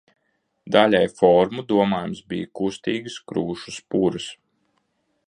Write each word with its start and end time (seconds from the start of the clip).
Daļai 0.75 1.01
formu, 1.19 1.65
domājams, 1.71 2.21
bija 2.33 2.49
kustīgas 2.61 3.19
krūšu 3.33 3.75
spuras. 3.77 4.27